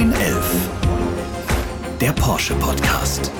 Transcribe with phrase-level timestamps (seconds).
[0.00, 0.70] 911.
[2.00, 3.30] Der Porsche Podcast.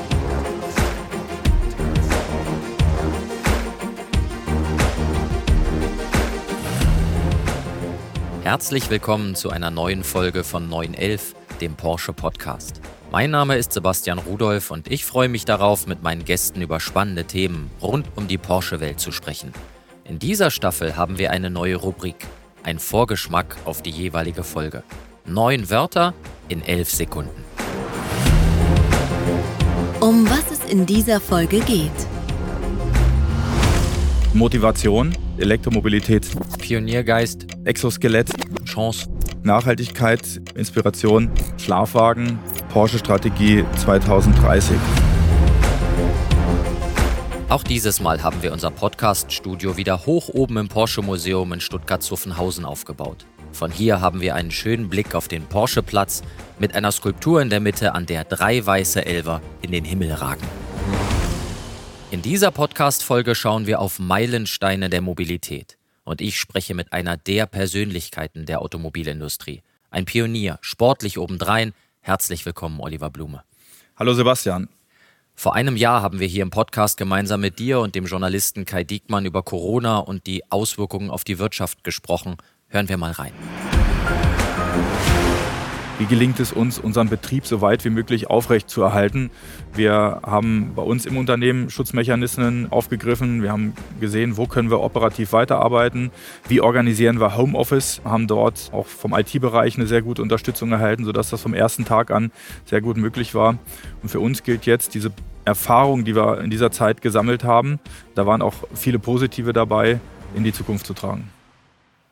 [8.43, 12.83] Herzlich willkommen zu einer neuen Folge von 911, dem Porsche Podcast.
[13.11, 17.25] Mein Name ist Sebastian Rudolph und ich freue mich darauf, mit meinen Gästen über spannende
[17.25, 19.55] Themen rund um die Porsche-Welt zu sprechen.
[20.05, 22.27] In dieser Staffel haben wir eine neue Rubrik,
[22.65, 24.83] ein Vorgeschmack auf die jeweilige Folge.
[25.25, 26.13] Neun Wörter
[26.51, 27.45] in elf Sekunden.
[30.01, 31.91] Um was es in dieser Folge geht.
[34.33, 36.27] Motivation, Elektromobilität,
[36.59, 38.31] Pioniergeist, Exoskelett,
[38.65, 39.09] Chance,
[39.43, 42.39] Nachhaltigkeit, Inspiration, Schlafwagen,
[42.73, 44.77] Porsche-Strategie 2030.
[47.49, 53.27] Auch dieses Mal haben wir unser Podcast-Studio wieder hoch oben im Porsche-Museum in Stuttgart-Zuffenhausen aufgebaut.
[53.53, 56.23] Von hier haben wir einen schönen Blick auf den Porsche-Platz
[56.59, 60.47] mit einer Skulptur in der Mitte, an der drei weiße Elver in den Himmel ragen.
[62.11, 65.77] In dieser Podcast-Folge schauen wir auf Meilensteine der Mobilität.
[66.05, 69.63] Und ich spreche mit einer der Persönlichkeiten der Automobilindustrie.
[69.91, 71.73] Ein Pionier, sportlich obendrein.
[72.01, 73.43] Herzlich willkommen, Oliver Blume.
[73.97, 74.69] Hallo Sebastian.
[75.35, 78.85] Vor einem Jahr haben wir hier im Podcast gemeinsam mit dir und dem Journalisten Kai
[78.85, 82.37] Diekmann über Corona und die Auswirkungen auf die Wirtschaft gesprochen.
[82.73, 83.33] Hören wir mal rein.
[85.99, 89.31] Wie gelingt es uns, unseren Betrieb so weit wie möglich aufrechtzuerhalten?
[89.75, 93.43] Wir haben bei uns im Unternehmen Schutzmechanismen aufgegriffen.
[93.43, 96.13] Wir haben gesehen, wo können wir operativ weiterarbeiten?
[96.49, 98.01] Wie organisieren wir Homeoffice?
[98.05, 102.13] Haben dort auch vom IT-Bereich eine sehr gute Unterstützung erhalten, sodass das vom ersten Tag
[102.13, 102.31] an
[102.67, 103.59] sehr gut möglich war.
[104.01, 105.11] Und für uns gilt jetzt diese
[105.45, 107.81] Erfahrung, die wir in dieser Zeit gesammelt haben,
[108.15, 109.99] da waren auch viele positive dabei,
[110.37, 111.29] in die Zukunft zu tragen.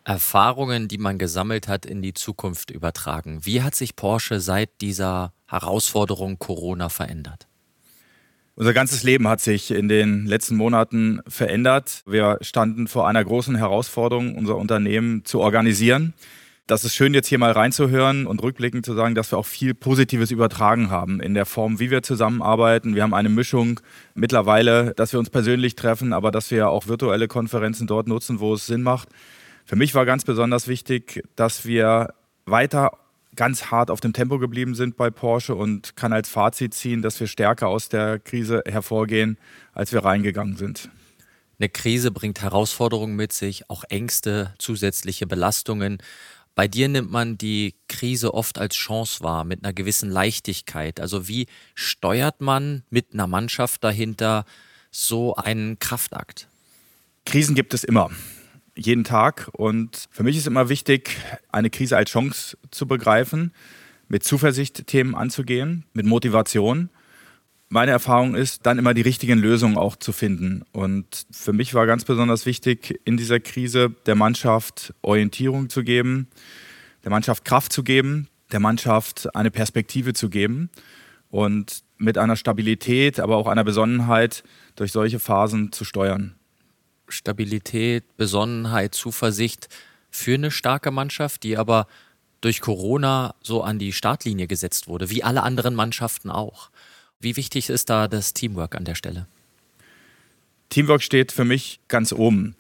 [0.09, 3.41] Erfahrungen, die man gesammelt hat, in die Zukunft übertragen.
[3.43, 7.47] Wie hat sich Porsche seit dieser Herausforderung Corona verändert?
[8.55, 12.05] Unser ganzes Leben hat sich in den letzten Monaten verändert.
[12.07, 16.15] Wir standen vor einer großen Herausforderung, unser Unternehmen zu organisieren.
[16.67, 19.75] Das ist schön, jetzt hier mal reinzuhören und rückblickend zu sagen, dass wir auch viel
[19.75, 22.95] Positives übertragen haben in der Form, wie wir zusammenarbeiten.
[22.95, 23.81] Wir haben eine Mischung
[24.15, 28.55] mittlerweile, dass wir uns persönlich treffen, aber dass wir auch virtuelle Konferenzen dort nutzen, wo
[28.55, 29.11] es Sinn macht.
[29.69, 32.15] Für mich war ganz besonders wichtig, dass wir
[32.47, 32.93] weiter
[33.37, 37.21] ganz hart auf dem Tempo geblieben sind bei Porsche und kann als Fazit ziehen, dass
[37.21, 39.37] wir stärker aus der Krise hervorgehen,
[39.75, 40.89] als wir reingegangen sind.
[41.59, 45.99] Eine Krise bringt Herausforderungen mit sich, auch Ängste, zusätzliche Belastungen.
[46.55, 50.99] Bei dir nimmt man die Krise oft als Chance wahr, mit einer gewissen Leichtigkeit.
[50.99, 54.47] Also wie steuert man mit einer Mannschaft dahinter
[54.91, 56.49] so einen Kraftakt?
[57.27, 58.11] Krisen gibt es immer
[58.79, 59.51] jeden Tag.
[59.53, 61.17] Und für mich ist immer wichtig,
[61.51, 63.53] eine Krise als Chance zu begreifen,
[64.09, 66.89] mit Zuversicht Themen anzugehen, mit Motivation.
[67.69, 70.63] Meine Erfahrung ist, dann immer die richtigen Lösungen auch zu finden.
[70.73, 76.29] Und für mich war ganz besonders wichtig, in dieser Krise der Mannschaft Orientierung zu geben,
[77.05, 80.71] der Mannschaft Kraft zu geben, der Mannschaft eine Perspektive zu geben
[81.29, 84.45] und mit einer Stabilität, aber auch einer Besonnenheit
[84.77, 86.38] durch solche Phasen zu steuern.
[87.09, 89.69] Stabilität, Besonnenheit, Zuversicht
[90.11, 91.87] für eine starke Mannschaft, die aber
[92.41, 96.71] durch Corona so an die Startlinie gesetzt wurde, wie alle anderen Mannschaften auch.
[97.21, 99.27] Wie wichtig ist da das Teamwork an der Stelle?
[100.69, 102.55] Teamwork steht für mich ganz oben.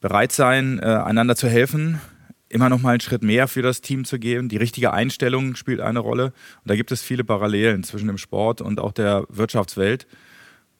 [0.00, 2.00] Bereit sein, äh, einander zu helfen,
[2.48, 4.48] immer noch mal einen Schritt mehr für das Team zu geben.
[4.48, 6.26] Die richtige Einstellung spielt eine Rolle.
[6.26, 10.06] Und da gibt es viele Parallelen zwischen dem Sport und auch der Wirtschaftswelt.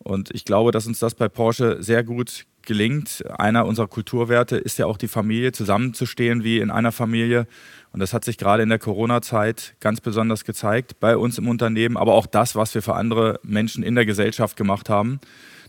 [0.02, 3.24] Und ich glaube, dass uns das bei Porsche sehr gut gelingt.
[3.38, 7.46] Einer unserer Kulturwerte ist ja auch die Familie, zusammenzustehen wie in einer Familie.
[7.92, 11.96] Und das hat sich gerade in der Corona-Zeit ganz besonders gezeigt bei uns im Unternehmen,
[11.96, 15.20] aber auch das, was wir für andere Menschen in der Gesellschaft gemacht haben.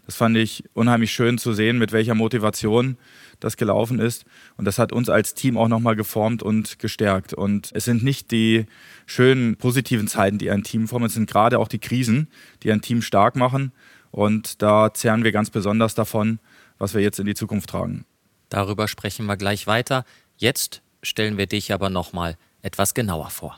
[0.06, 2.98] Das fand ich unheimlich schön zu sehen, mit welcher Motivation
[3.40, 4.26] das gelaufen ist.
[4.58, 7.34] Und das hat uns als Team auch nochmal geformt und gestärkt.
[7.34, 8.66] Und es sind nicht die
[9.06, 12.28] schönen, positiven Zeiten, die ein Team formen, es sind gerade auch die Krisen,
[12.64, 13.72] die ein Team stark machen.
[14.14, 16.38] Und da zehren wir ganz besonders davon,
[16.78, 18.06] was wir jetzt in die Zukunft tragen.
[18.48, 20.06] Darüber sprechen wir gleich weiter.
[20.38, 23.58] Jetzt stellen wir dich aber nochmal etwas genauer vor.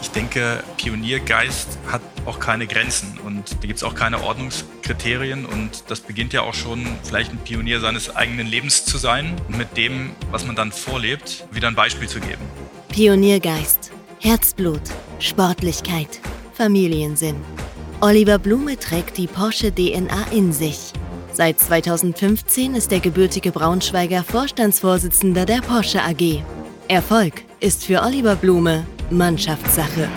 [0.00, 5.90] Ich denke, Pioniergeist hat auch keine Grenzen und da gibt es auch keine Ordnungskriterien und
[5.90, 9.76] das beginnt ja auch schon, vielleicht ein Pionier seines eigenen Lebens zu sein und mit
[9.76, 12.40] dem, was man dann vorlebt, wieder ein Beispiel zu geben.
[12.88, 14.82] Pioniergeist, Herzblut,
[15.20, 16.20] Sportlichkeit,
[16.52, 17.36] Familiensinn.
[18.00, 20.92] Oliver Blume trägt die Porsche DNA in sich.
[21.32, 26.42] Seit 2015 ist der gebürtige Braunschweiger Vorstandsvorsitzender der Porsche AG.
[26.88, 30.08] Erfolg ist für Oliver Blume Mannschaftssache.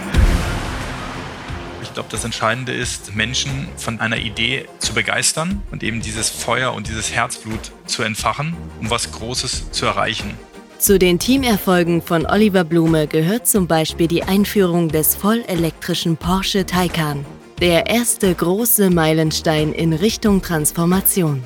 [1.83, 6.73] Ich glaube, das Entscheidende ist, Menschen von einer Idee zu begeistern und eben dieses Feuer
[6.73, 10.33] und dieses Herzblut zu entfachen, um was Großes zu erreichen.
[10.81, 17.23] Zu den Teamerfolgen von Oliver Blume gehört zum Beispiel die Einführung des vollelektrischen Porsche Taycan.
[17.59, 21.43] Der erste große Meilenstein in Richtung Transformation.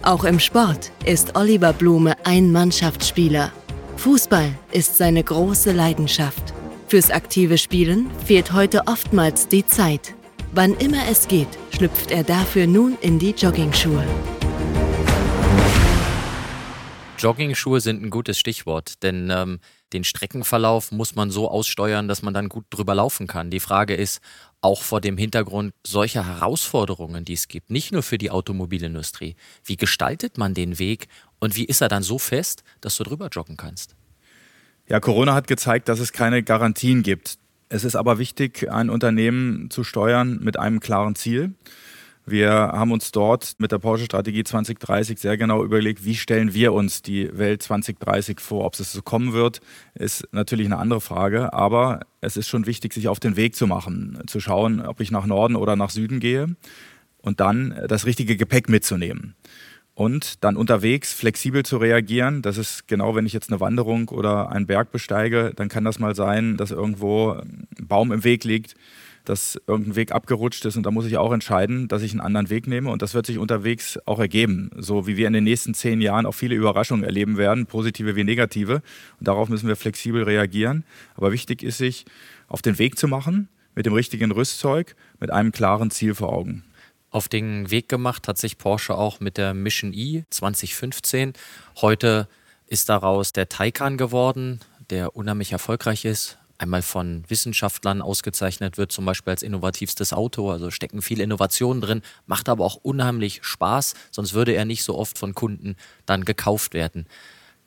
[0.00, 3.52] Auch im Sport ist Oliver Blume ein Mannschaftsspieler.
[3.98, 6.54] Fußball ist seine große Leidenschaft.
[6.86, 10.14] Fürs aktive Spielen fehlt heute oftmals die Zeit.
[10.54, 14.06] Wann immer es geht, schlüpft er dafür nun in die Joggingschuhe.
[17.18, 19.60] Jogging-Schuhe sind ein gutes Stichwort, denn ähm,
[19.92, 23.50] den Streckenverlauf muss man so aussteuern, dass man dann gut drüber laufen kann.
[23.50, 24.20] Die Frage ist,
[24.60, 29.76] auch vor dem Hintergrund solcher Herausforderungen, die es gibt, nicht nur für die Automobilindustrie, wie
[29.76, 33.56] gestaltet man den Weg und wie ist er dann so fest, dass du drüber joggen
[33.56, 33.94] kannst?
[34.88, 37.38] Ja, Corona hat gezeigt, dass es keine Garantien gibt.
[37.68, 41.54] Es ist aber wichtig, ein Unternehmen zu steuern mit einem klaren Ziel.
[42.30, 47.00] Wir haben uns dort mit der Porsche-Strategie 2030 sehr genau überlegt, wie stellen wir uns
[47.00, 48.66] die Welt 2030 vor.
[48.66, 49.60] Ob es so kommen wird,
[49.94, 51.54] ist natürlich eine andere Frage.
[51.54, 55.10] Aber es ist schon wichtig, sich auf den Weg zu machen, zu schauen, ob ich
[55.10, 56.54] nach Norden oder nach Süden gehe
[57.22, 59.34] und dann das richtige Gepäck mitzunehmen.
[59.94, 62.42] Und dann unterwegs flexibel zu reagieren.
[62.42, 65.98] Das ist genau, wenn ich jetzt eine Wanderung oder einen Berg besteige, dann kann das
[65.98, 68.74] mal sein, dass irgendwo ein Baum im Weg liegt
[69.28, 72.48] dass irgendein Weg abgerutscht ist und da muss ich auch entscheiden, dass ich einen anderen
[72.48, 75.74] Weg nehme und das wird sich unterwegs auch ergeben, so wie wir in den nächsten
[75.74, 78.82] zehn Jahren auch viele Überraschungen erleben werden, positive wie negative
[79.18, 80.84] und darauf müssen wir flexibel reagieren.
[81.14, 82.06] Aber wichtig ist sich
[82.48, 86.64] auf den Weg zu machen mit dem richtigen Rüstzeug, mit einem klaren Ziel vor Augen.
[87.10, 91.34] Auf den Weg gemacht hat sich Porsche auch mit der Mission E 2015.
[91.80, 92.28] Heute
[92.66, 94.60] ist daraus der Taycan geworden,
[94.90, 100.50] der unheimlich erfolgreich ist, einmal von Wissenschaftlern ausgezeichnet wird, zum Beispiel als innovativstes Auto.
[100.50, 104.98] Also stecken viele Innovationen drin, macht aber auch unheimlich Spaß, sonst würde er nicht so
[104.98, 107.06] oft von Kunden dann gekauft werden.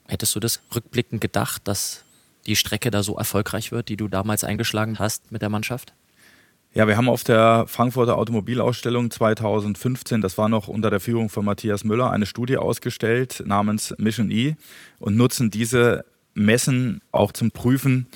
[0.08, 2.04] Hättest du das rückblickend gedacht, dass
[2.46, 5.94] die Strecke da so erfolgreich wird, die du damals eingeschlagen hast mit der Mannschaft?
[6.74, 11.44] Ja, wir haben auf der Frankfurter Automobilausstellung 2015, das war noch unter der Führung von
[11.44, 14.56] Matthias Müller, eine Studie ausgestellt namens Mission E
[14.98, 18.08] und nutzen diese Messen auch zum Prüfen,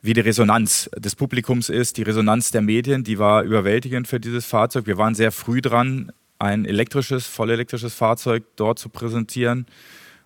[0.00, 4.46] wie die Resonanz des Publikums ist, die Resonanz der Medien, die war überwältigend für dieses
[4.46, 4.86] Fahrzeug.
[4.86, 9.66] Wir waren sehr früh dran, ein elektrisches, vollelektrisches Fahrzeug dort zu präsentieren.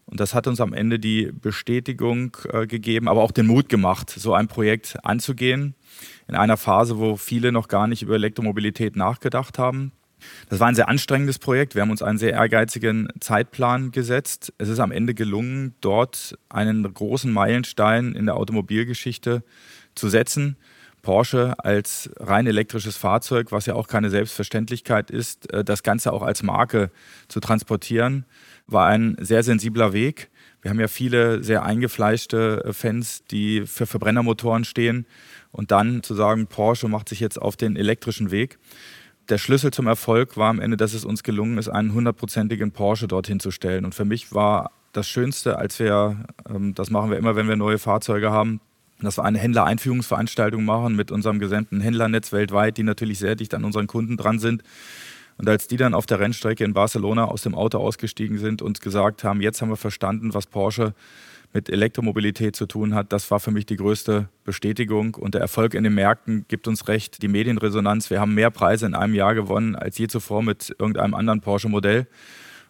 [0.04, 4.10] Und das hat uns am Ende die Bestätigung äh, gegeben, aber auch den Mut gemacht,
[4.10, 5.74] so ein Projekt anzugehen.
[6.28, 9.92] In einer Phase, wo viele noch gar nicht über Elektromobilität nachgedacht haben.
[10.48, 11.74] Das war ein sehr anstrengendes Projekt.
[11.74, 14.52] Wir haben uns einen sehr ehrgeizigen Zeitplan gesetzt.
[14.58, 19.42] Es ist am Ende gelungen, dort einen großen Meilenstein in der Automobilgeschichte
[19.94, 20.56] zu setzen.
[21.02, 26.22] Porsche als rein elektrisches Fahrzeug, was ja auch keine Selbstverständlichkeit ist, äh, das Ganze auch
[26.22, 26.90] als Marke
[27.28, 28.24] zu transportieren,
[28.66, 30.30] war ein sehr sensibler Weg.
[30.62, 35.06] Wir haben ja viele sehr eingefleischte äh, Fans, die für Verbrennermotoren stehen.
[35.50, 38.58] Und dann zu sagen, Porsche macht sich jetzt auf den elektrischen Weg
[39.28, 43.08] der Schlüssel zum Erfolg war am Ende, dass es uns gelungen ist, einen hundertprozentigen Porsche
[43.08, 43.84] dorthin zu stellen.
[43.84, 47.56] Und für mich war das Schönste, als wir, ähm, das machen wir immer, wenn wir
[47.56, 48.60] neue Fahrzeuge haben,
[49.00, 53.64] dass wir eine Händlereinführungsveranstaltung machen mit unserem gesamten Händlernetz weltweit, die natürlich sehr dicht an
[53.64, 54.62] unseren Kunden dran sind.
[55.38, 58.80] Und als die dann auf der Rennstrecke in Barcelona aus dem Auto ausgestiegen sind und
[58.80, 60.94] gesagt haben, jetzt haben wir verstanden, was Porsche
[61.52, 65.14] mit Elektromobilität zu tun hat, das war für mich die größte Bestätigung.
[65.14, 67.22] Und der Erfolg in den Märkten gibt uns recht.
[67.22, 71.14] Die Medienresonanz, wir haben mehr Preise in einem Jahr gewonnen als je zuvor mit irgendeinem
[71.14, 72.06] anderen Porsche-Modell.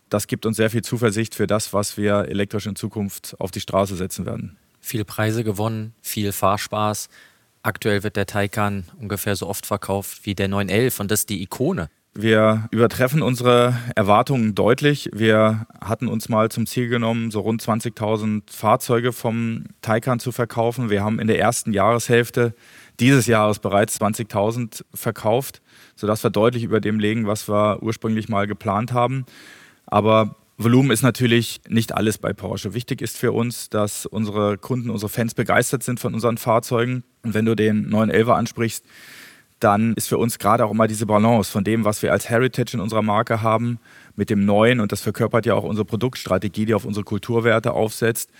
[0.08, 3.60] Das gibt uns sehr viel Zuversicht für das, was wir elektrisch in Zukunft auf die
[3.60, 4.58] Straße setzen werden.
[4.80, 7.08] Viele Preise gewonnen, viel Fahrspaß.
[7.62, 11.42] Aktuell wird der Taycan ungefähr so oft verkauft wie der 911 und das ist die
[11.42, 15.08] Ikone wir übertreffen unsere Erwartungen deutlich.
[15.14, 20.90] Wir hatten uns mal zum Ziel genommen, so rund 20.000 Fahrzeuge vom Taycan zu verkaufen.
[20.90, 22.54] Wir haben in der ersten Jahreshälfte
[23.00, 25.62] dieses Jahres bereits 20.000 verkauft,
[25.96, 29.24] sodass wir deutlich über dem liegen, was wir ursprünglich mal geplant haben.
[29.86, 32.74] Aber Volumen ist natürlich nicht alles bei Porsche.
[32.74, 37.04] Wichtig ist für uns, dass unsere Kunden, unsere Fans begeistert sind von unseren Fahrzeugen.
[37.22, 38.84] Und wenn du den 911er ansprichst,
[39.62, 42.74] dann ist für uns gerade auch immer diese Balance von dem, was wir als Heritage
[42.74, 43.78] in unserer Marke haben,
[44.16, 44.80] mit dem Neuen.
[44.80, 48.30] Und das verkörpert ja auch unsere Produktstrategie, die auf unsere Kulturwerte aufsetzt.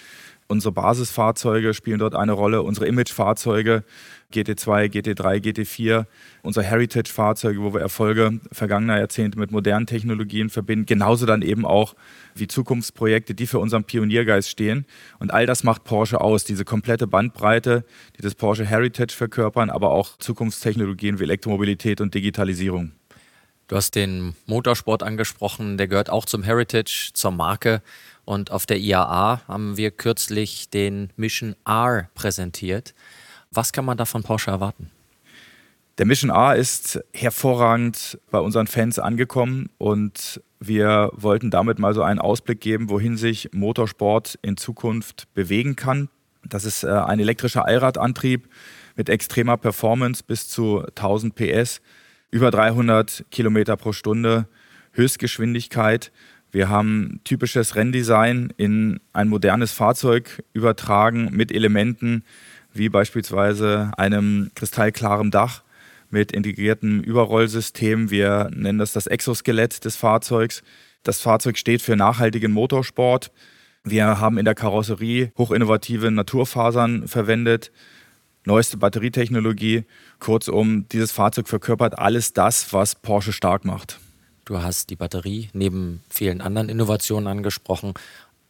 [0.49, 3.85] Unsere Basisfahrzeuge spielen dort eine Rolle, unsere Imagefahrzeuge,
[4.33, 6.07] GT2, GT3, GT4,
[6.43, 11.95] unsere Heritage-Fahrzeuge, wo wir Erfolge vergangener Jahrzehnte mit modernen Technologien verbinden, genauso dann eben auch
[12.35, 14.87] wie Zukunftsprojekte, die für unseren Pioniergeist stehen.
[15.19, 17.85] Und all das macht Porsche aus, diese komplette Bandbreite,
[18.17, 22.93] die das Porsche Heritage verkörpern, aber auch Zukunftstechnologien wie Elektromobilität und Digitalisierung.
[23.73, 27.81] Du hast den Motorsport angesprochen, der gehört auch zum Heritage, zur Marke.
[28.25, 32.95] Und auf der IAA haben wir kürzlich den Mission R präsentiert.
[33.53, 34.91] Was kann man da von Porsche erwarten?
[35.99, 42.03] Der Mission R ist hervorragend bei unseren Fans angekommen und wir wollten damit mal so
[42.03, 46.09] einen Ausblick geben, wohin sich Motorsport in Zukunft bewegen kann.
[46.45, 48.49] Das ist äh, ein elektrischer Allradantrieb
[48.97, 51.83] mit extremer Performance bis zu 1000 PS,
[52.31, 54.47] über 300 Kilometer pro Stunde,
[54.93, 56.11] Höchstgeschwindigkeit.
[56.51, 62.25] Wir haben typisches Renndesign in ein modernes Fahrzeug übertragen mit Elementen
[62.75, 65.62] wie beispielsweise einem kristallklaren Dach
[66.11, 68.11] mit integriertem Überrollsystem.
[68.11, 70.62] Wir nennen das das Exoskelett des Fahrzeugs.
[71.02, 73.33] Das Fahrzeug steht für nachhaltigen Motorsport.
[73.83, 77.73] Wir haben in der Karosserie hochinnovative Naturfasern verwendet,
[78.45, 79.85] neueste Batterietechnologie.
[80.21, 83.99] Kurzum, dieses Fahrzeug verkörpert alles das, was Porsche stark macht.
[84.45, 87.95] Du hast die Batterie neben vielen anderen Innovationen angesprochen.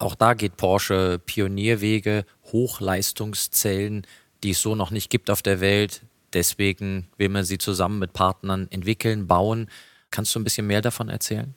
[0.02, 4.04] Auch da geht Porsche Pionierwege, Hochleistungszellen,
[4.42, 6.02] die es so noch nicht gibt auf der Welt.
[6.32, 9.68] Deswegen will man sie zusammen mit Partnern entwickeln, bauen.
[10.10, 11.54] Kannst du ein bisschen mehr davon erzählen?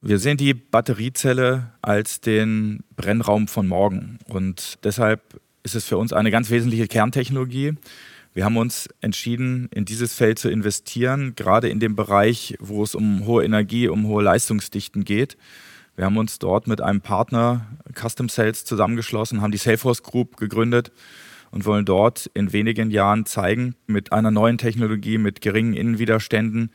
[0.00, 4.18] Wir sehen die Batteriezelle als den Brennraum von morgen.
[4.26, 7.74] Und deshalb ist es für uns eine ganz wesentliche Kerntechnologie.
[8.34, 12.96] Wir haben uns entschieden, in dieses Feld zu investieren, gerade in dem Bereich, wo es
[12.96, 15.36] um hohe Energie, um hohe Leistungsdichten geht.
[15.94, 20.90] Wir haben uns dort mit einem Partner Custom Sales zusammengeschlossen, haben die Salesforce Group gegründet
[21.50, 26.70] und wollen dort in wenigen Jahren zeigen, mit einer neuen Technologie, mit geringen Innenwiderständen,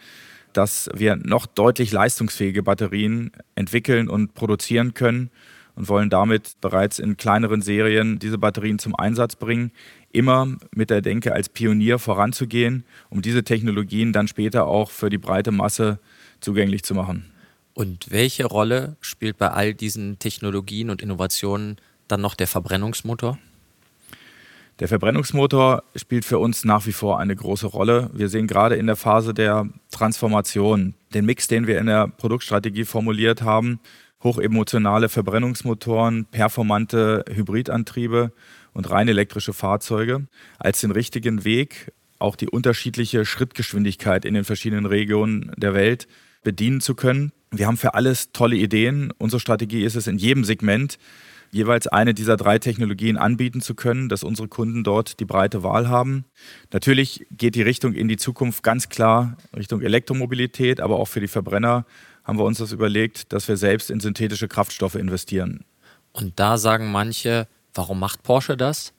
[0.53, 5.31] dass wir noch deutlich leistungsfähige Batterien entwickeln und produzieren können
[5.75, 9.71] und wollen damit bereits in kleineren Serien diese Batterien zum Einsatz bringen,
[10.11, 15.17] immer mit der Denke als Pionier voranzugehen, um diese Technologien dann später auch für die
[15.17, 15.99] breite Masse
[16.39, 17.31] zugänglich zu machen.
[17.77, 23.37] Und welche Rolle spielt bei all diesen Technologien und Innovationen dann noch der Verbrennungsmotor?
[24.79, 28.09] Der Verbrennungsmotor spielt für uns nach wie vor eine große Rolle.
[28.13, 32.83] Wir sehen gerade in der Phase der Transformation den Mix, den wir in der Produktstrategie
[32.83, 33.79] formuliert haben,
[34.23, 38.31] hochemotionale Verbrennungsmotoren, performante Hybridantriebe
[38.73, 40.25] und rein elektrische Fahrzeuge
[40.57, 46.07] als den richtigen Weg, auch die unterschiedliche Schrittgeschwindigkeit in den verschiedenen Regionen der Welt
[46.47, 47.33] bedienen zu können.
[47.51, 49.11] Wir haben für alles tolle Ideen.
[49.17, 50.97] Unsere Strategie ist es, in jedem Segment
[51.51, 55.89] jeweils eine dieser drei Technologien anbieten zu können, dass unsere Kunden dort die breite Wahl
[55.89, 56.23] haben.
[56.71, 61.27] Natürlich geht die Richtung in die Zukunft ganz klar Richtung Elektromobilität, aber auch für die
[61.27, 61.85] Verbrenner
[62.23, 65.65] haben wir uns das überlegt, dass wir selbst in synthetische Kraftstoffe investieren.
[66.13, 68.93] Und da sagen manche, warum macht Porsche das?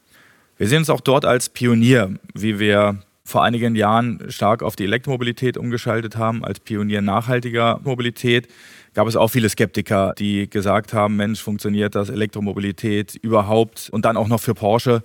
[0.58, 4.84] Wir sehen uns auch dort als Pionier, wie wir vor einigen Jahren stark auf die
[4.84, 8.48] Elektromobilität umgeschaltet haben, als Pionier nachhaltiger Mobilität,
[8.94, 14.16] gab es auch viele Skeptiker, die gesagt haben, Mensch, funktioniert das Elektromobilität überhaupt und dann
[14.16, 15.02] auch noch für Porsche.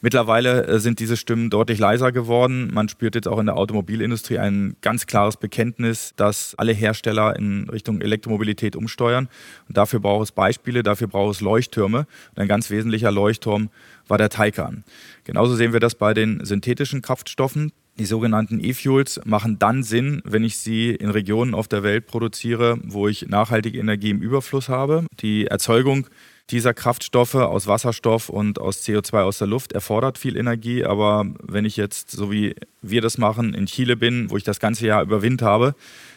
[0.00, 2.70] Mittlerweile äh, sind diese Stimmen deutlich leiser geworden.
[2.72, 7.68] Man spürt jetzt auch in der Automobilindustrie ein ganz klares Bekenntnis, dass alle Hersteller in
[7.70, 9.28] Richtung Elektromobilität umsteuern.
[9.68, 12.06] Und dafür braucht es Beispiele, dafür braucht es Leuchttürme.
[12.30, 13.70] Und ein ganz wesentlicher Leuchtturm
[14.08, 14.84] war der Taycan.
[15.24, 17.72] Genauso sehen wir das bei den synthetischen Kraftstoffen.
[17.98, 22.78] Die sogenannten E-Fuels machen dann Sinn, wenn ich sie in Regionen auf der Welt produziere,
[22.84, 25.06] wo ich nachhaltige Energie im Überfluss habe.
[25.20, 26.06] Die Erzeugung
[26.50, 31.64] dieser Kraftstoffe aus Wasserstoff und aus CO2 aus der Luft erfordert viel Energie, aber wenn
[31.64, 35.02] ich jetzt, so wie wir das machen, in Chile bin, wo ich das ganze Jahr
[35.02, 35.74] über Wind habe,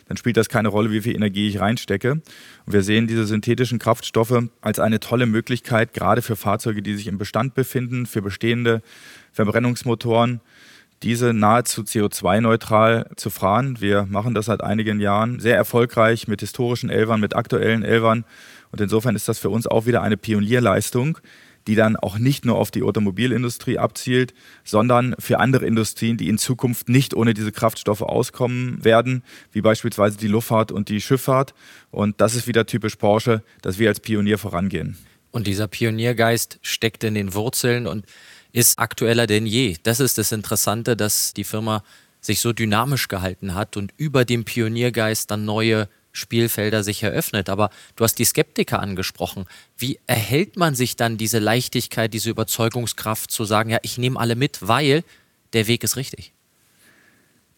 [0.08, 2.12] dann spielt das keine Rolle, wie viel Energie ich reinstecke.
[2.12, 2.24] Und
[2.74, 7.18] wir sehen diese synthetischen Kraftstoffe als eine tolle Möglichkeit, gerade für Fahrzeuge, die sich im
[7.18, 8.82] Bestand befinden, für bestehende
[9.34, 10.42] Verbrennungsmotoren,
[11.02, 13.80] diese nahezu CO2-neutral zu fahren.
[13.80, 18.26] Wir machen das seit einigen Jahren sehr erfolgreich mit historischen Elvern, mit aktuellen Elvern
[18.72, 21.18] und insofern ist das für uns auch wieder eine Pionierleistung,
[21.68, 24.34] die dann auch nicht nur auf die Automobilindustrie abzielt,
[24.64, 30.18] sondern für andere Industrien, die in Zukunft nicht ohne diese Kraftstoffe auskommen werden, wie beispielsweise
[30.18, 31.54] die Luftfahrt und die Schifffahrt.
[31.92, 34.98] Und das ist wieder typisch Porsche, dass wir als Pionier vorangehen.
[35.32, 38.06] Und dieser Pioniergeist steckt in den Wurzeln und
[38.52, 39.78] ist aktueller denn je.
[39.84, 41.84] Das ist das Interessante, dass die Firma
[42.20, 47.50] sich so dynamisch gehalten hat und über dem Pioniergeist dann neue Spielfelder sich eröffnet.
[47.50, 49.46] Aber du hast die Skeptiker angesprochen.
[49.78, 54.36] Wie erhält man sich dann diese Leichtigkeit, diese Überzeugungskraft zu sagen, ja, ich nehme alle
[54.36, 55.04] mit, weil
[55.54, 56.34] der Weg ist richtig?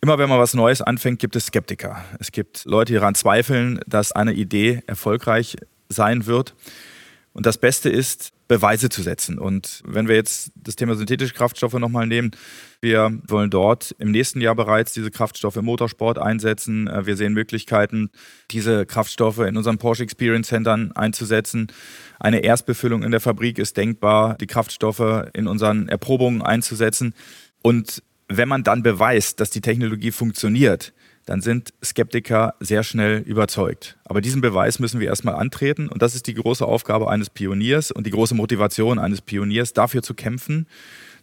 [0.01, 2.03] Immer wenn man was Neues anfängt, gibt es Skeptiker.
[2.19, 5.57] Es gibt Leute, die daran zweifeln, dass eine Idee erfolgreich
[5.89, 6.55] sein wird.
[7.33, 9.39] Und das Beste ist, Beweise zu setzen.
[9.39, 12.31] Und wenn wir jetzt das Thema synthetische Kraftstoffe nochmal nehmen,
[12.81, 16.87] wir wollen dort im nächsten Jahr bereits diese Kraftstoffe im Motorsport einsetzen.
[16.87, 18.09] Äh, wir sehen Möglichkeiten,
[18.51, 21.67] diese Kraftstoffe in unseren Porsche Experience Centern einzusetzen.
[22.19, 27.13] Eine Erstbefüllung in der Fabrik ist denkbar, die Kraftstoffe in unseren Erprobungen einzusetzen.
[27.61, 30.91] Und wenn man dann beweist, dass die Technologie funktioniert,
[31.25, 33.97] dann sind Skeptiker sehr schnell überzeugt.
[34.03, 37.91] Aber diesen Beweis müssen wir erstmal antreten und das ist die große Aufgabe eines Pioniers
[37.91, 40.67] und die große Motivation eines Pioniers, dafür zu kämpfen,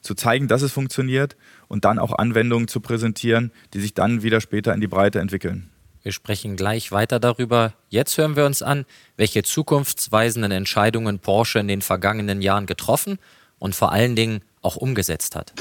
[0.01, 1.37] zu zeigen, dass es funktioniert
[1.67, 5.71] und dann auch Anwendungen zu präsentieren, die sich dann wieder später in die Breite entwickeln.
[6.03, 7.75] Wir sprechen gleich weiter darüber.
[7.89, 8.87] Jetzt hören wir uns an,
[9.17, 13.19] welche zukunftsweisenden Entscheidungen Porsche in den vergangenen Jahren getroffen
[13.59, 15.53] und vor allen Dingen auch umgesetzt hat.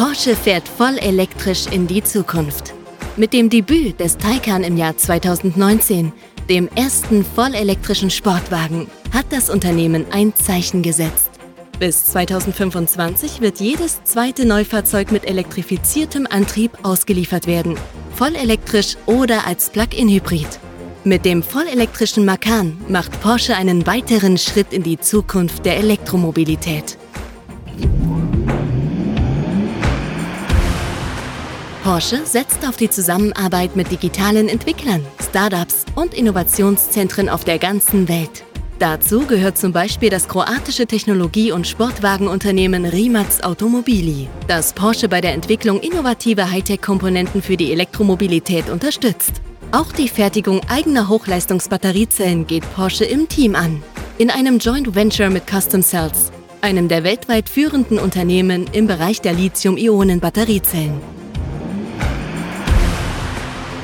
[0.00, 2.72] Porsche fährt voll elektrisch in die Zukunft.
[3.18, 6.14] Mit dem Debüt des Taycan im Jahr 2019,
[6.48, 11.32] dem ersten vollelektrischen Sportwagen, hat das Unternehmen ein Zeichen gesetzt.
[11.78, 17.76] Bis 2025 wird jedes zweite Neufahrzeug mit elektrifiziertem Antrieb ausgeliefert werden,
[18.14, 20.60] vollelektrisch oder als Plug-in-Hybrid.
[21.04, 26.96] Mit dem vollelektrischen Macan macht Porsche einen weiteren Schritt in die Zukunft der Elektromobilität.
[31.82, 38.44] Porsche setzt auf die Zusammenarbeit mit digitalen Entwicklern, Startups und Innovationszentren auf der ganzen Welt.
[38.78, 45.32] Dazu gehört zum Beispiel das kroatische Technologie- und Sportwagenunternehmen Rimac Automobili, das Porsche bei der
[45.32, 49.40] Entwicklung innovativer Hightech-Komponenten für die Elektromobilität unterstützt.
[49.72, 53.82] Auch die Fertigung eigener Hochleistungsbatteriezellen geht Porsche im Team an.
[54.18, 59.32] In einem Joint Venture mit Custom Cells, einem der weltweit führenden Unternehmen im Bereich der
[59.32, 61.20] Lithium-Ionen-Batteriezellen.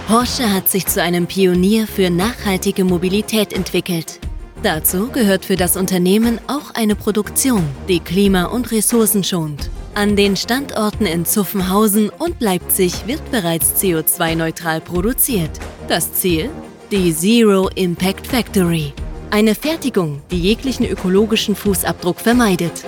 [0.06, 4.20] Porsche hat sich zu einem Pionier für nachhaltige Mobilität entwickelt.
[4.62, 9.68] Dazu gehört für das Unternehmen auch eine Produktion, die klima- und Ressourcen schont.
[9.96, 15.50] An den Standorten in Zuffenhausen und Leipzig wird bereits CO2-neutral produziert.
[15.88, 16.50] Das Ziel?
[16.92, 18.92] Die Zero Impact Factory.
[19.32, 22.84] Eine Fertigung, die jeglichen ökologischen Fußabdruck vermeidet.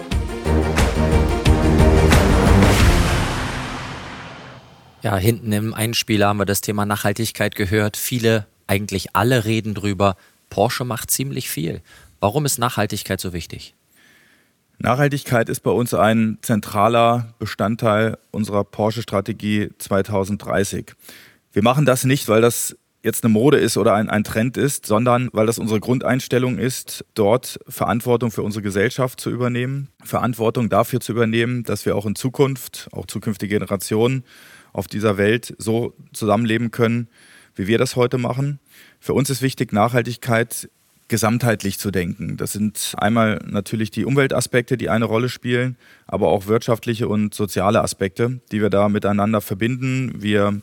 [5.02, 7.96] Ja, hinten im Einspieler haben wir das Thema Nachhaltigkeit gehört.
[7.96, 10.16] Viele, eigentlich alle reden drüber.
[10.50, 11.82] Porsche macht ziemlich viel.
[12.18, 13.74] Warum ist Nachhaltigkeit so wichtig?
[14.78, 20.94] Nachhaltigkeit ist bei uns ein zentraler Bestandteil unserer Porsche-Strategie 2030.
[21.52, 24.87] Wir machen das nicht, weil das jetzt eine Mode ist oder ein, ein Trend ist,
[24.87, 31.00] sondern weil das unsere Grundeinstellung ist, dort Verantwortung für unsere Gesellschaft zu übernehmen, Verantwortung dafür
[31.00, 34.24] zu übernehmen, dass wir auch in Zukunft, auch zukünftige Generationen,
[34.79, 37.09] auf dieser Welt so zusammenleben können,
[37.57, 38.61] wie wir das heute machen.
[39.01, 40.71] Für uns ist wichtig, Nachhaltigkeit
[41.09, 42.37] gesamtheitlich zu denken.
[42.37, 47.83] Das sind einmal natürlich die Umweltaspekte, die eine Rolle spielen, aber auch wirtschaftliche und soziale
[47.83, 50.12] Aspekte, die wir da miteinander verbinden.
[50.23, 50.61] Wir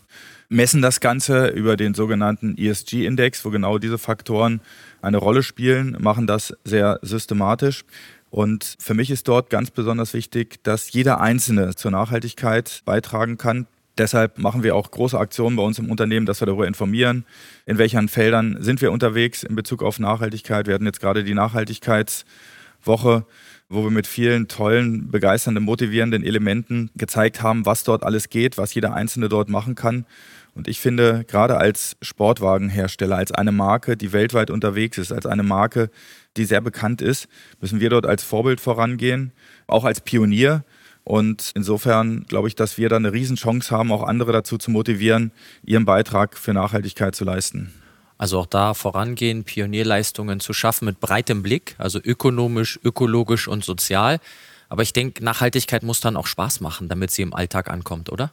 [0.48, 4.62] messen das Ganze über den sogenannten ESG-Index, wo genau diese Faktoren
[5.02, 7.84] eine Rolle spielen, machen das sehr systematisch.
[8.30, 13.66] Und für mich ist dort ganz besonders wichtig, dass jeder Einzelne zur Nachhaltigkeit beitragen kann.
[13.98, 17.26] Deshalb machen wir auch große Aktionen bei uns im Unternehmen, dass wir darüber informieren,
[17.66, 20.68] in welchen Feldern sind wir unterwegs in Bezug auf Nachhaltigkeit.
[20.68, 23.26] Wir hatten jetzt gerade die Nachhaltigkeitswoche,
[23.70, 28.74] wo wir mit vielen tollen, begeisternden, motivierenden Elementen gezeigt haben, was dort alles geht, was
[28.74, 30.06] jeder Einzelne dort machen kann.
[30.54, 35.44] Und ich finde, gerade als Sportwagenhersteller, als eine Marke, die weltweit unterwegs ist, als eine
[35.44, 35.90] Marke,
[36.38, 37.28] die sehr bekannt ist,
[37.60, 39.32] müssen wir dort als Vorbild vorangehen,
[39.68, 40.64] auch als Pionier
[41.06, 45.32] und insofern glaube ich, dass wir da eine Riesenchance haben, auch andere dazu zu motivieren,
[45.64, 47.72] ihren Beitrag für Nachhaltigkeit zu leisten.
[48.18, 54.20] Also auch da vorangehen, Pionierleistungen zu schaffen mit breitem Blick, also ökonomisch, ökologisch und sozial.
[54.68, 58.32] Aber ich denke, Nachhaltigkeit muss dann auch Spaß machen, damit sie im Alltag ankommt, oder?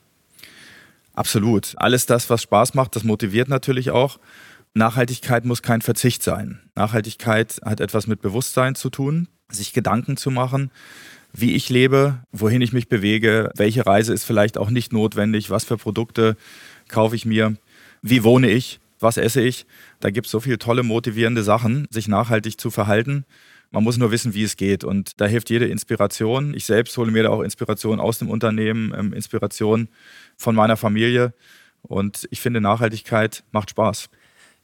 [1.15, 1.75] Absolut.
[1.77, 4.19] Alles das, was Spaß macht, das motiviert natürlich auch.
[4.73, 6.61] Nachhaltigkeit muss kein Verzicht sein.
[6.75, 10.71] Nachhaltigkeit hat etwas mit Bewusstsein zu tun, sich Gedanken zu machen,
[11.33, 15.65] wie ich lebe, wohin ich mich bewege, welche Reise ist vielleicht auch nicht notwendig, was
[15.65, 16.37] für Produkte
[16.89, 17.57] kaufe ich mir,
[18.03, 19.67] wie wohne ich, was esse ich.
[20.01, 23.25] Da gibt es so viele tolle motivierende Sachen, sich nachhaltig zu verhalten.
[23.71, 24.85] Man muss nur wissen, wie es geht.
[24.85, 26.53] Und da hilft jede Inspiration.
[26.55, 29.89] Ich selbst hole mir da auch Inspiration aus dem Unternehmen, ähm, Inspiration
[30.37, 31.33] von meiner Familie.
[31.81, 34.11] Und ich finde, Nachhaltigkeit macht Spaß.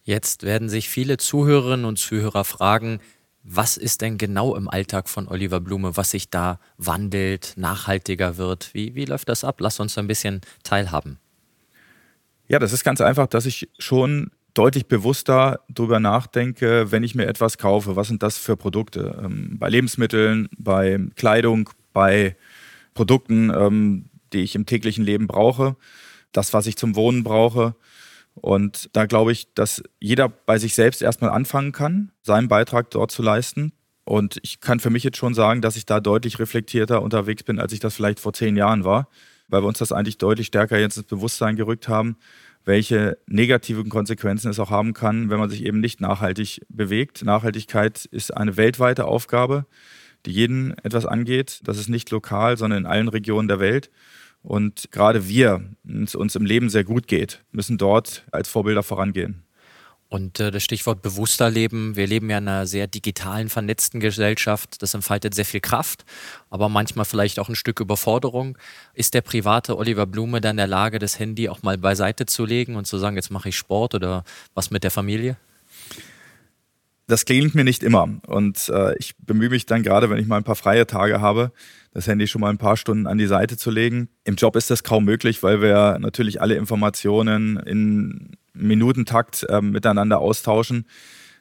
[0.05, 3.01] Jetzt werden sich viele Zuhörerinnen und Zuhörer fragen,
[3.51, 8.75] was ist denn genau im Alltag von Oliver Blume, was sich da wandelt, nachhaltiger wird?
[8.75, 9.61] Wie, wie läuft das ab?
[9.61, 11.19] Lass uns ein bisschen teilhaben.
[12.47, 17.27] Ja, das ist ganz einfach, dass ich schon deutlich bewusster darüber nachdenke, wenn ich mir
[17.27, 17.97] etwas kaufe.
[17.97, 19.19] Was sind das für Produkte?
[19.25, 22.37] Ähm, bei Lebensmitteln, bei Kleidung, bei
[22.93, 25.77] Produkten, ähm, die ich im täglichen Leben brauche,
[26.33, 27.75] das, was ich zum Wohnen brauche.
[28.39, 33.11] Und da glaube ich, dass jeder bei sich selbst erstmal anfangen kann, seinen Beitrag dort
[33.11, 33.73] zu leisten.
[34.05, 37.59] Und ich kann für mich jetzt schon sagen, dass ich da deutlich reflektierter unterwegs bin,
[37.59, 39.09] als ich das vielleicht vor zehn Jahren war,
[39.49, 42.17] weil wir uns das eigentlich deutlich stärker jetzt ins Bewusstsein gerückt haben,
[42.65, 47.25] welche negativen Konsequenzen es auch haben kann, wenn man sich eben nicht nachhaltig bewegt.
[47.25, 49.67] Nachhaltigkeit ist eine weltweite Aufgabe,
[50.27, 51.61] die jeden etwas angeht.
[51.65, 53.91] Das ist nicht lokal, sondern in allen Regionen der Welt.
[54.49, 55.61] Und gerade wir,
[56.03, 59.43] es uns im Leben sehr gut geht, müssen dort als Vorbilder vorangehen.
[60.09, 61.97] Und äh, das Stichwort bewusster Leben.
[61.97, 64.81] Wir leben ja in einer sehr digitalen, vernetzten Gesellschaft.
[64.81, 66.07] Das entfaltet sehr viel Kraft,
[66.49, 68.57] aber manchmal vielleicht auch ein Stück Überforderung.
[68.95, 72.47] Ist der private Oliver Blume dann in der Lage, das Handy auch mal beiseite zu
[72.47, 75.37] legen und zu sagen, jetzt mache ich Sport oder was mit der Familie?
[77.07, 78.09] Das klingt mir nicht immer.
[78.27, 81.53] Und äh, ich bemühe mich dann gerade, wenn ich mal ein paar freie Tage habe,
[81.99, 84.09] das Handy schon mal ein paar Stunden an die Seite zu legen.
[84.23, 90.21] Im Job ist das kaum möglich, weil wir natürlich alle Informationen in Minutentakt äh, miteinander
[90.21, 90.87] austauschen.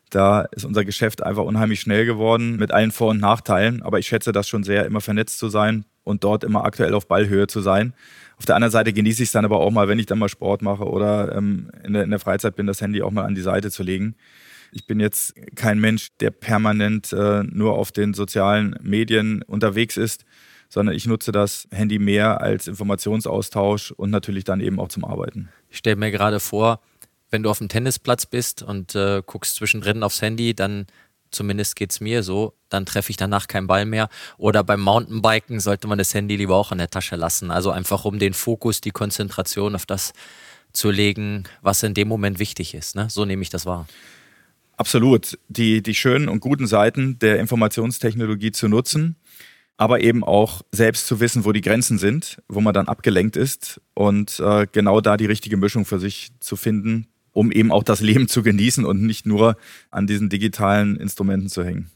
[0.10, 3.84] Da ist unser Geschäft einfach unheimlich schnell geworden mit allen Vor- und Nachteilen.
[3.84, 7.08] Aber ich schätze das schon sehr, immer vernetzt zu sein und dort immer aktuell auf
[7.08, 7.94] Ballhöhe zu sein.
[8.38, 10.30] Auf der anderen Seite genieße ich es dann aber auch mal, wenn ich dann mal
[10.30, 13.36] Sport mache oder ähm, in, der, in der Freizeit bin, das Handy auch mal an
[13.36, 14.16] die Seite zu legen.
[14.72, 20.26] Ich bin jetzt kein Mensch, der permanent äh, nur auf den sozialen Medien unterwegs ist,
[20.70, 25.50] sondern ich nutze das Handy mehr als Informationsaustausch und natürlich dann eben auch zum Arbeiten.
[25.70, 26.82] Ich stelle mir gerade vor,
[27.30, 30.88] wenn du auf dem Tennisplatz bist und äh, guckst zwischendrin aufs Handy, dann
[31.32, 34.10] zumindest geht es mir so, dann treffe ich danach keinen Ball mehr.
[34.38, 37.52] Oder beim Mountainbiken sollte man das Handy lieber auch in der Tasche lassen.
[37.52, 40.14] Also einfach um den Fokus, die Konzentration auf das
[40.74, 42.96] zu legen, was in dem Moment wichtig ist.
[42.96, 43.10] Ne?
[43.10, 43.88] So nehme ich das wahr.
[44.78, 45.38] Absolut.
[45.48, 49.16] Die, die schönen und guten Seiten der Informationstechnologie zu nutzen,
[49.78, 53.80] aber eben auch selbst zu wissen, wo die Grenzen sind, wo man dann abgelenkt ist
[53.94, 58.02] und äh, genau da die richtige Mischung für sich zu finden, um eben auch das
[58.02, 59.58] Leben zu genießen und nicht nur
[59.92, 61.92] an diesen digitalen Instrumenten zu hängen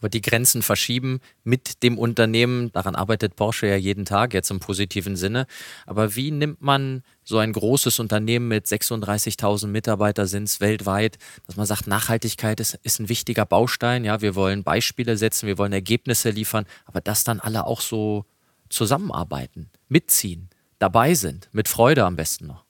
[0.00, 2.72] wird die Grenzen verschieben mit dem Unternehmen.
[2.72, 5.46] Daran arbeitet Porsche ja jeden Tag, jetzt im positiven Sinne.
[5.86, 11.56] Aber wie nimmt man so ein großes Unternehmen mit 36.000 Mitarbeitern sind es weltweit, dass
[11.56, 14.04] man sagt, Nachhaltigkeit ist, ist ein wichtiger Baustein.
[14.04, 18.24] Ja, wir wollen Beispiele setzen, wir wollen Ergebnisse liefern, aber dass dann alle auch so
[18.68, 22.64] zusammenarbeiten, mitziehen, dabei sind, mit Freude am besten noch.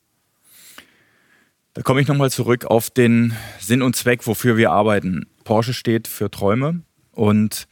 [1.74, 5.26] Da komme ich nochmal zurück auf den Sinn und Zweck, wofür wir arbeiten.
[5.44, 6.82] Porsche steht für Träume,
[7.12, 7.66] und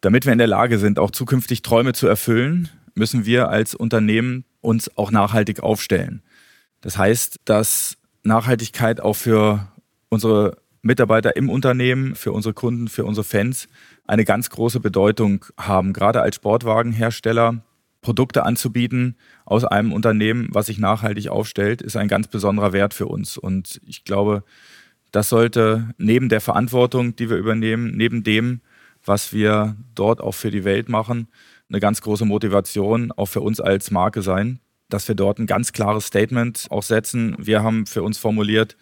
[0.00, 4.44] damit wir in der Lage sind, auch zukünftig Träume zu erfüllen, müssen wir als Unternehmen
[4.60, 6.22] uns auch nachhaltig aufstellen.
[6.80, 9.68] Das heißt, dass Nachhaltigkeit auch für
[10.08, 13.68] unsere Mitarbeiter im Unternehmen, für unsere Kunden, für unsere Fans
[14.06, 15.92] eine ganz große Bedeutung haben.
[15.92, 17.62] Gerade als Sportwagenhersteller
[18.00, 23.06] Produkte anzubieten aus einem Unternehmen, was sich nachhaltig aufstellt, ist ein ganz besonderer Wert für
[23.06, 23.36] uns.
[23.36, 24.42] Und ich glaube,
[25.12, 28.62] das sollte neben der Verantwortung, die wir übernehmen, neben dem,
[29.10, 31.26] was wir dort auch für die Welt machen,
[31.68, 35.72] eine ganz große Motivation auch für uns als Marke sein, dass wir dort ein ganz
[35.72, 37.34] klares Statement auch setzen.
[37.36, 38.76] Wir haben für uns formuliert,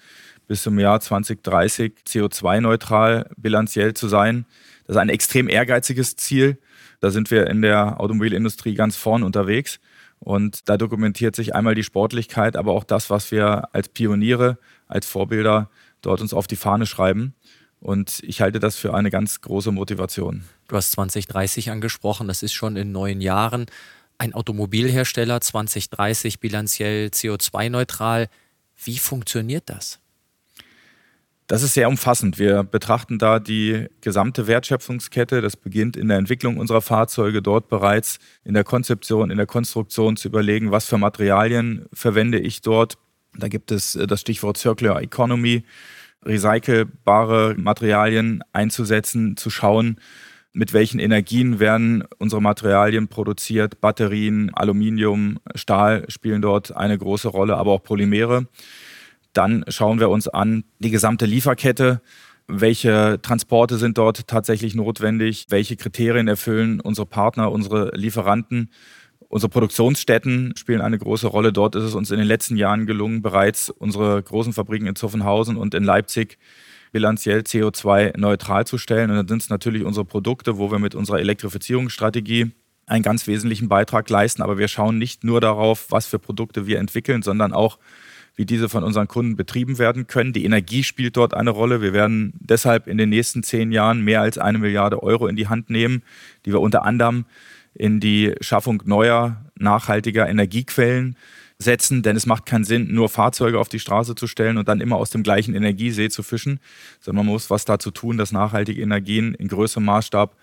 [0.47, 4.45] bis zum Jahr 2030 CO2-neutral bilanziell zu sein.
[4.87, 6.59] Das ist ein extrem ehrgeiziges Ziel.
[7.01, 9.81] Da sind wir in der Automobilindustrie ganz vorn unterwegs.
[10.19, 15.07] Und da dokumentiert sich einmal die Sportlichkeit, aber auch das, was wir als Pioniere, als
[15.07, 15.71] Vorbilder
[16.03, 17.35] dort uns auf die Fahne schreiben.
[17.81, 20.45] Und ich halte das für eine ganz große Motivation.
[20.67, 23.67] Du hast 2030 angesprochen, das ist schon in neun Jahren.
[24.19, 28.29] Ein Automobilhersteller 2030 bilanziell CO2-neutral.
[28.85, 30.01] Wie funktioniert das?
[31.49, 32.39] Das ist sehr umfassend.
[32.39, 35.41] Wir betrachten da die gesamte Wertschöpfungskette.
[35.41, 40.19] Das beginnt in der Entwicklung unserer Fahrzeuge, dort bereits in der Konzeption, in der Konstruktion
[40.19, 42.99] zu überlegen, was für Materialien verwende ich dort.
[43.35, 45.65] Da gibt es äh, das Stichwort Circular Economy
[46.25, 50.01] recycelbare Materialien einzusetzen, zu schauen,
[50.53, 53.81] mit welchen Energien werden unsere Materialien produziert.
[53.81, 58.49] Batterien, Aluminium, Stahl spielen dort eine große Rolle, aber auch Polymere.
[59.33, 62.01] Dann schauen wir uns an die gesamte Lieferkette.
[62.49, 68.71] welche Transporte sind dort tatsächlich notwendig, welche Kriterien erfüllen unsere Partner, unsere Lieferanten.
[69.29, 71.53] Unsere Produktionsstätten spielen eine große Rolle.
[71.53, 75.57] Dort ist es uns in den letzten Jahren gelungen, bereits unsere großen Fabriken in Zuffenhausen
[75.57, 76.39] und in Leipzig
[76.93, 79.11] bilanziell CO2-neutral zu stellen.
[79.11, 82.53] Und dann sind es natürlich unsere Produkte, wo wir mit unserer Elektrifizierungsstrategie
[82.87, 84.41] einen ganz wesentlichen Beitrag leisten.
[84.41, 87.79] Aber wir schauen nicht nur darauf, was für Produkte wir entwickeln, sondern auch,
[88.35, 90.33] wie diese von unseren Kunden betrieben werden können.
[90.33, 91.83] Die Energie spielt dort eine Rolle.
[91.83, 95.49] Wir werden deshalb in den nächsten zehn Jahren mehr als eine Milliarde Euro in die
[95.49, 96.03] Hand nehmen,
[96.47, 97.27] die wir unter anderem
[97.79, 101.17] in die Schaffung neuer, nachhaltiger Energiequellen
[101.59, 104.81] setzen, denn es macht keinen Sinn, nur Fahrzeuge auf die Straße zu stellen und dann
[104.81, 106.61] immer aus dem gleichen Energiesee zu fischen,
[107.01, 110.37] sondern man muss was dazu tun, dass nachhaltige Energien in größerem Maßstab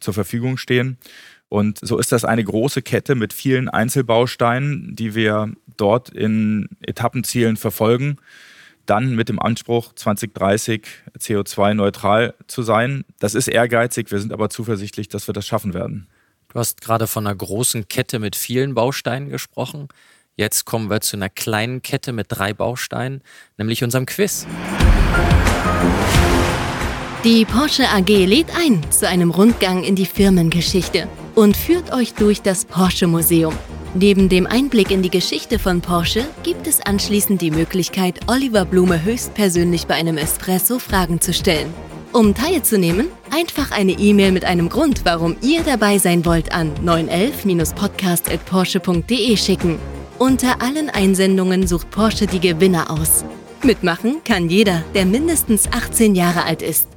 [0.00, 0.98] zur Verfügung stehen.
[1.48, 7.56] Und so ist das eine große Kette mit vielen Einzelbausteinen, die wir dort in Etappenzielen
[7.56, 8.18] verfolgen.
[8.86, 10.86] Dann mit dem Anspruch, 2030
[11.18, 13.04] CO2-neutral zu sein.
[13.18, 16.08] Das ist ehrgeizig, wir sind aber zuversichtlich, dass wir das schaffen werden.
[16.52, 19.86] Du hast gerade von einer großen Kette mit vielen Bausteinen gesprochen.
[20.36, 23.22] Jetzt kommen wir zu einer kleinen Kette mit drei Bausteinen,
[23.56, 24.46] nämlich unserem Quiz.
[27.22, 32.42] Die Porsche AG lädt ein zu einem Rundgang in die Firmengeschichte und führt euch durch
[32.42, 33.54] das Porsche Museum.
[33.94, 39.04] Neben dem Einblick in die Geschichte von Porsche gibt es anschließend die Möglichkeit, Oliver Blume
[39.04, 41.72] höchstpersönlich bei einem Espresso Fragen zu stellen.
[42.12, 49.36] Um teilzunehmen, einfach eine E-Mail mit einem Grund, warum ihr dabei sein wollt, an 911-podcast.porsche.de
[49.36, 49.78] schicken.
[50.18, 53.24] Unter allen Einsendungen sucht Porsche die Gewinner aus.
[53.62, 56.88] Mitmachen kann jeder, der mindestens 18 Jahre alt ist.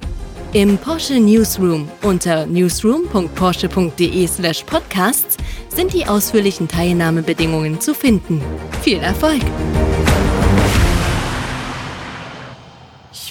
[0.52, 5.36] Im Porsche Newsroom unter newsroom.porsche.de/slash podcasts
[5.68, 8.42] sind die ausführlichen Teilnahmebedingungen zu finden.
[8.82, 9.42] Viel Erfolg!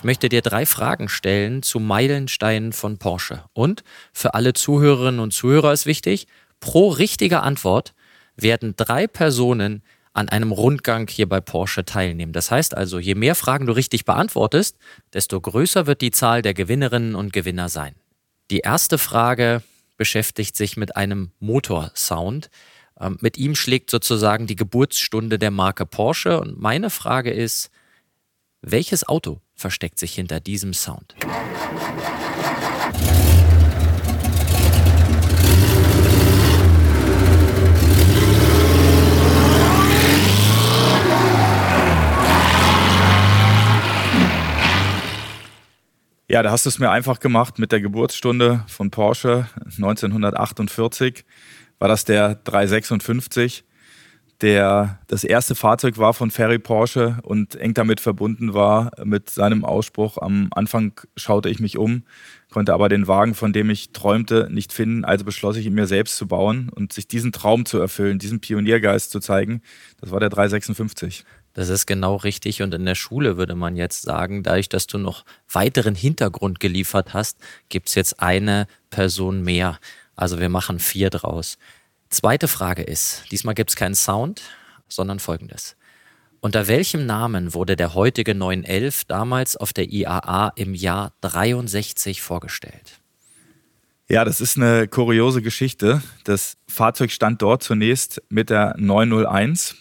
[0.04, 3.46] Ich möchte dir drei Fragen stellen zu Meilensteinen von Porsche.
[3.54, 6.28] Und für alle Zuhörerinnen und Zuhörer ist wichtig,
[6.60, 7.94] pro richtige Antwort
[8.36, 12.34] werden drei Personen an einem Rundgang hier bei Porsche teilnehmen.
[12.34, 14.76] Das heißt also, je mehr Fragen du richtig beantwortest,
[15.14, 17.96] desto größer wird die Zahl der Gewinnerinnen und Gewinner sein.
[18.52, 19.64] Die erste Frage
[19.96, 22.50] beschäftigt sich mit einem Motorsound.
[23.00, 26.42] Ähm, mit ihm schlägt sozusagen die Geburtsstunde der Marke Porsche.
[26.42, 27.72] Und meine Frage ist,
[28.66, 31.16] welches Auto versteckt sich hinter diesem Sound?
[46.30, 51.26] Ja, da hast du es mir einfach gemacht mit der Geburtsstunde von Porsche 1948.
[51.80, 53.66] War das der 356,
[54.44, 59.64] der das erste Fahrzeug war von Ferry Porsche und eng damit verbunden war mit seinem
[59.64, 60.18] Ausspruch.
[60.18, 62.04] Am Anfang schaute ich mich um,
[62.52, 65.06] konnte aber den Wagen, von dem ich träumte, nicht finden.
[65.06, 68.42] Also beschloss ich, ihn mir selbst zu bauen und sich diesen Traum zu erfüllen, diesen
[68.42, 69.62] Pioniergeist zu zeigen.
[70.02, 71.24] Das war der 356.
[71.54, 72.62] Das ist genau richtig.
[72.62, 77.14] Und in der Schule würde man jetzt sagen, dadurch, dass du noch weiteren Hintergrund geliefert
[77.14, 77.38] hast,
[77.70, 79.80] gibt es jetzt eine Person mehr.
[80.18, 81.58] Also wir machen vier draus.
[82.14, 84.44] Zweite Frage ist, diesmal gibt es keinen Sound,
[84.88, 85.76] sondern folgendes.
[86.42, 93.02] Unter welchem Namen wurde der heutige 911 damals auf der IAA im Jahr 63 vorgestellt?
[94.08, 96.04] Ja, das ist eine kuriose Geschichte.
[96.24, 99.76] Das Fahrzeug stand dort zunächst mit der 901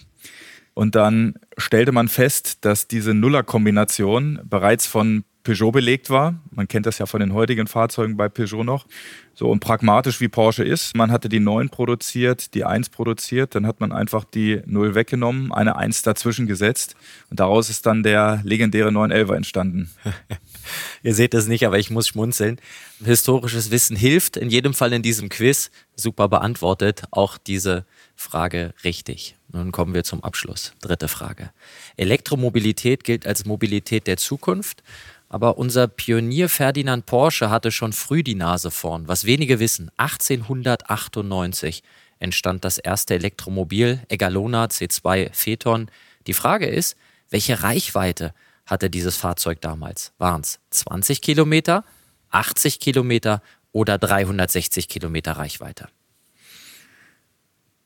[0.73, 6.41] und dann stellte man fest, dass diese Nuller-Kombination bereits von Peugeot belegt war.
[6.51, 8.87] Man kennt das ja von den heutigen Fahrzeugen bei Peugeot noch.
[9.35, 13.67] So und pragmatisch wie Porsche ist, man hatte die 9 produziert, die 1 produziert, dann
[13.67, 16.97] hat man einfach die 0 weggenommen, eine 1 dazwischen gesetzt
[17.31, 19.91] und daraus ist dann der legendäre 911er entstanden.
[21.03, 22.61] Ihr seht es nicht, aber ich muss schmunzeln.
[23.03, 25.71] Historisches Wissen hilft in jedem Fall in diesem Quiz.
[25.97, 27.03] Super beantwortet.
[27.11, 29.37] Auch diese Frage richtig.
[29.51, 30.73] Nun kommen wir zum Abschluss.
[30.81, 31.51] Dritte Frage.
[31.97, 34.83] Elektromobilität gilt als Mobilität der Zukunft.
[35.33, 39.09] Aber unser Pionier Ferdinand Porsche hatte schon früh die Nase vorn.
[39.09, 41.83] Was wenige wissen, 1898
[42.19, 45.91] entstand das erste Elektromobil, Egalona C2 Phaeton.
[46.27, 46.99] Die Frage ist,
[47.31, 48.35] welche Reichweite
[48.67, 50.13] hatte dieses Fahrzeug damals?
[50.19, 51.87] Waren es 20 Kilometer,
[52.29, 53.41] 80 Kilometer
[53.73, 55.89] oder 360 Kilometer Reichweite?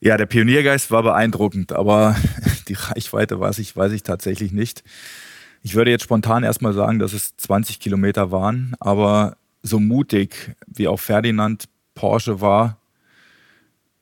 [0.01, 2.17] Ja, der Pioniergeist war beeindruckend, aber
[2.67, 4.83] die Reichweite weiß ich, weiß ich tatsächlich nicht.
[5.67, 10.87] Ich würde jetzt spontan erstmal sagen, dass es 20 Kilometer waren, aber so mutig wie
[10.87, 11.65] auch Ferdinand
[11.97, 12.79] Porsche war,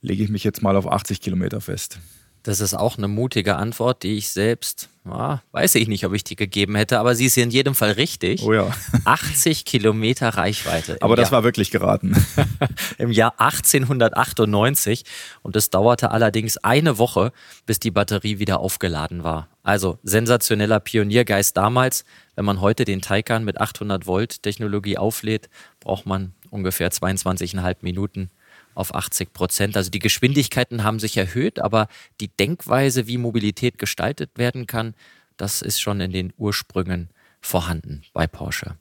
[0.02, 2.00] lege ich mich jetzt mal auf 80 Kilometer fest.
[2.44, 6.24] Das ist auch eine mutige Antwort, die ich selbst, ja, weiß ich nicht, ob ich
[6.24, 8.42] die gegeben hätte, aber sie ist in jedem Fall richtig.
[8.42, 8.70] Oh ja.
[9.06, 10.98] 80 Kilometer Reichweite.
[11.00, 12.14] Aber das Jahr, war wirklich geraten.
[12.98, 15.04] Im Jahr 1898
[15.40, 17.32] und es dauerte allerdings eine Woche,
[17.64, 19.48] bis die Batterie wieder aufgeladen war.
[19.62, 22.04] Also sensationeller Pioniergeist damals.
[22.34, 25.48] Wenn man heute den Taycan mit 800 Volt Technologie auflädt,
[25.80, 28.30] braucht man ungefähr 22,5 Minuten
[28.74, 29.76] auf 80 Prozent.
[29.76, 31.88] Also die Geschwindigkeiten haben sich erhöht, aber
[32.20, 34.94] die Denkweise, wie Mobilität gestaltet werden kann,
[35.36, 37.10] das ist schon in den Ursprüngen
[37.40, 38.76] vorhanden bei Porsche.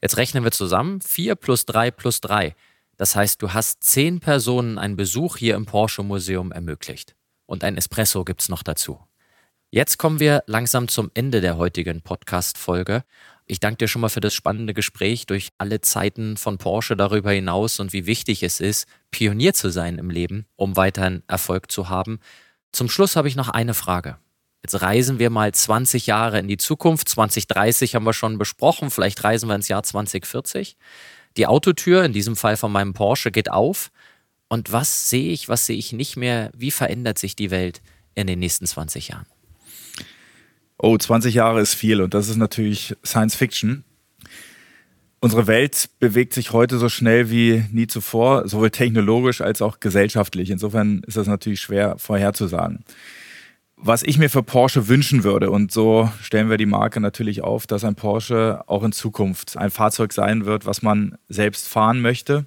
[0.00, 1.00] Jetzt rechnen wir zusammen.
[1.00, 2.54] 4 plus 3 plus 3.
[2.96, 7.14] Das heißt, du hast zehn Personen einen Besuch hier im Porsche Museum ermöglicht.
[7.46, 9.00] Und ein Espresso gibt's noch dazu.
[9.70, 13.04] Jetzt kommen wir langsam zum Ende der heutigen Podcast-Folge.
[13.50, 17.32] Ich danke dir schon mal für das spannende Gespräch durch alle Zeiten von Porsche darüber
[17.32, 21.88] hinaus und wie wichtig es ist, Pionier zu sein im Leben, um weiterhin Erfolg zu
[21.88, 22.20] haben.
[22.72, 24.18] Zum Schluss habe ich noch eine Frage.
[24.62, 27.08] Jetzt reisen wir mal 20 Jahre in die Zukunft.
[27.08, 28.90] 2030 haben wir schon besprochen.
[28.90, 30.76] Vielleicht reisen wir ins Jahr 2040.
[31.38, 33.90] Die Autotür, in diesem Fall von meinem Porsche, geht auf.
[34.48, 36.50] Und was sehe ich, was sehe ich nicht mehr?
[36.54, 37.80] Wie verändert sich die Welt
[38.14, 39.26] in den nächsten 20 Jahren?
[40.80, 43.84] Oh, 20 Jahre ist viel und das ist natürlich Science Fiction.
[45.20, 50.50] Unsere Welt bewegt sich heute so schnell wie nie zuvor, sowohl technologisch als auch gesellschaftlich.
[50.50, 52.84] Insofern ist das natürlich schwer vorherzusagen.
[53.76, 57.66] Was ich mir für Porsche wünschen würde, und so stellen wir die Marke natürlich auf,
[57.66, 62.46] dass ein Porsche auch in Zukunft ein Fahrzeug sein wird, was man selbst fahren möchte,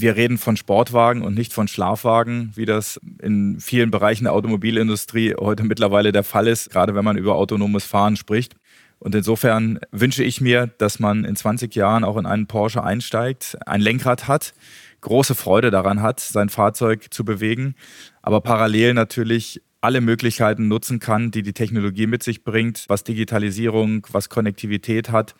[0.00, 5.34] wir reden von Sportwagen und nicht von Schlafwagen, wie das in vielen Bereichen der Automobilindustrie
[5.38, 8.54] heute mittlerweile der Fall ist, gerade wenn man über autonomes Fahren spricht.
[9.00, 13.58] Und insofern wünsche ich mir, dass man in 20 Jahren auch in einen Porsche einsteigt,
[13.66, 14.54] ein Lenkrad hat,
[15.00, 17.74] große Freude daran hat, sein Fahrzeug zu bewegen,
[18.22, 24.06] aber parallel natürlich alle Möglichkeiten nutzen kann, die die Technologie mit sich bringt, was Digitalisierung,
[24.10, 25.34] was Konnektivität hat,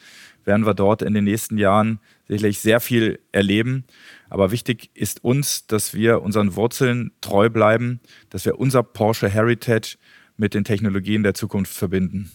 [0.44, 3.84] werden wir dort in den nächsten Jahren sicherlich sehr viel erleben.
[4.28, 9.96] Aber wichtig ist uns, dass wir unseren Wurzeln treu bleiben, dass wir unser Porsche Heritage
[10.36, 12.30] mit den Technologien der Zukunft verbinden.